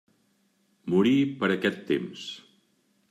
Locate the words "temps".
1.91-2.25